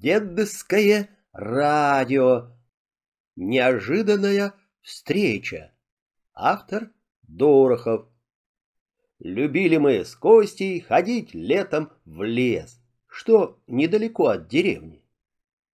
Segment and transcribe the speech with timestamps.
[0.00, 2.52] дедовское радио.
[3.36, 5.72] Неожиданная встреча.
[6.32, 6.90] Автор
[7.22, 8.06] Дорохов.
[9.18, 15.04] Любили мы с Костей ходить летом в лес, что недалеко от деревни.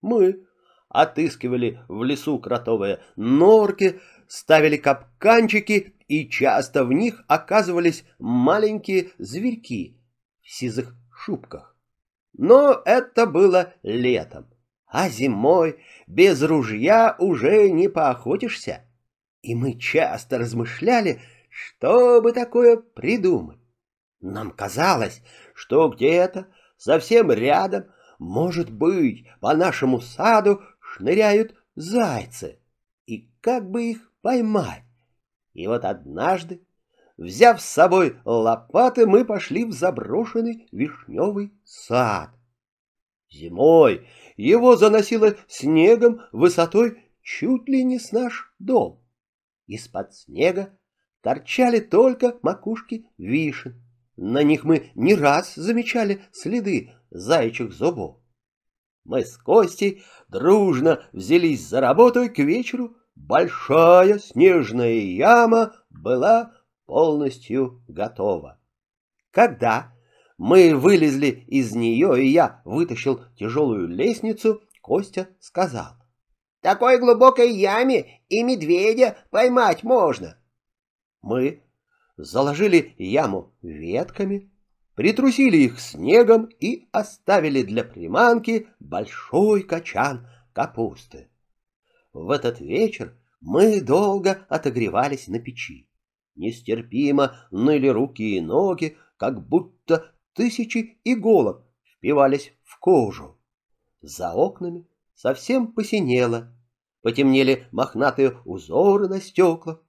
[0.00, 0.46] Мы
[0.88, 10.00] отыскивали в лесу кротовые норки, ставили капканчики, и часто в них оказывались маленькие зверьки
[10.40, 11.73] в сизых шубках.
[12.36, 14.50] Но это было летом,
[14.86, 18.84] а зимой без ружья уже не поохотишься.
[19.42, 23.60] И мы часто размышляли, что бы такое придумать?
[24.20, 25.22] Нам казалось,
[25.54, 27.84] что где-то совсем рядом,
[28.18, 32.58] может быть, по нашему саду шныряют зайцы.
[33.06, 34.82] И как бы их поймать?
[35.52, 36.66] И вот однажды,
[37.16, 42.30] взяв с собой лопаты, мы пошли в заброшенный вишневый сад.
[43.30, 44.06] Зимой
[44.36, 49.02] его заносило снегом высотой чуть ли не с наш дом.
[49.66, 50.78] Из-под снега
[51.22, 53.80] торчали только макушки вишен.
[54.16, 58.18] На них мы не раз замечали следы заячьих зубов.
[59.04, 66.52] Мы с Костей дружно взялись за работу, и к вечеру большая снежная яма была
[66.86, 68.60] полностью готова.
[69.30, 69.92] Когда
[70.38, 75.94] мы вылезли из нее, и я вытащил тяжелую лестницу, Костя сказал.—
[76.60, 80.38] Такой глубокой яме и медведя поймать можно.
[81.22, 81.62] Мы
[82.16, 84.50] заложили яму ветками,
[84.94, 91.30] притрусили их снегом и оставили для приманки большой качан капусты.
[92.12, 95.88] В этот вечер мы долго отогревались на печи.
[96.34, 103.38] Нестерпимо ныли руки и ноги, как будто тысячи иголок впивались в кожу.
[104.00, 106.52] За окнами совсем посинело,
[107.02, 109.80] потемнели мохнатые узоры на стеклах,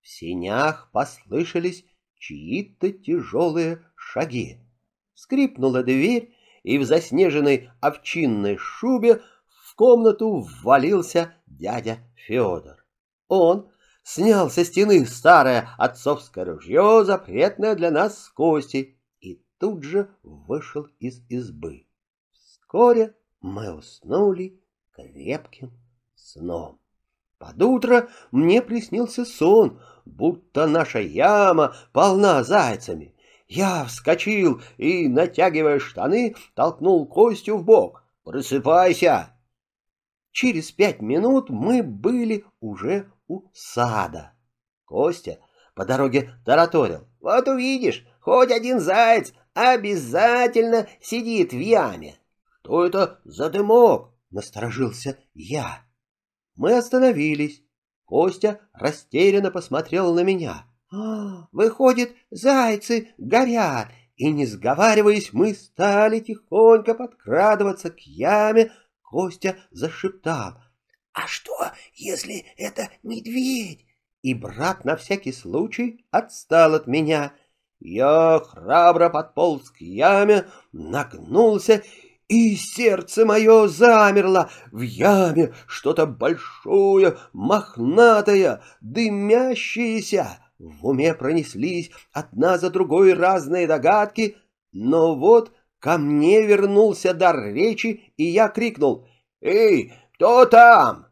[0.00, 1.84] в сенях послышались
[2.18, 4.60] чьи-то тяжелые шаги.
[5.14, 6.32] Скрипнула дверь,
[6.62, 12.84] и в заснеженной овчинной шубе в комнату ввалился дядя Федор.
[13.28, 13.70] Он
[14.06, 20.86] снял со стены старое отцовское ружье, запретное для нас с Костей, и тут же вышел
[21.00, 21.86] из избы.
[22.32, 24.62] Вскоре мы уснули
[24.92, 25.72] крепким
[26.14, 26.78] сном.
[27.38, 33.12] Под утро мне приснился сон, будто наша яма полна зайцами.
[33.48, 38.04] Я вскочил и, натягивая штаны, толкнул Костю в бок.
[38.22, 39.36] «Просыпайся!»
[40.30, 44.32] Через пять минут мы были уже у сада.
[44.84, 45.38] Костя
[45.74, 47.06] по дороге тараторил.
[47.20, 52.16] «Вот увидишь, хоть один заяц обязательно сидит в яме».
[52.62, 55.82] «Что это за дымок?»— насторожился я.
[56.56, 57.62] Мы остановились.
[58.04, 60.66] Костя растерянно посмотрел на меня.
[60.92, 68.72] «А, «Выходит, зайцы горят!» И, не сговариваясь, мы стали тихонько подкрадываться к яме.
[69.02, 70.54] Костя зашептал.
[71.16, 71.56] «А что,
[71.94, 73.86] если это медведь?»
[74.20, 77.32] И брат на всякий случай отстал от меня.
[77.80, 81.82] Я храбро подполз к яме, нагнулся
[82.28, 90.38] и сердце мое замерло в яме что-то большое, мохнатое, дымящееся.
[90.58, 94.36] В уме пронеслись одна за другой разные догадки,
[94.72, 99.08] но вот ко мне вернулся дар речи, и я крикнул
[99.40, 101.05] «Эй, кто там?»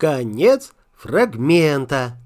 [0.00, 2.16] Конец фрагмента.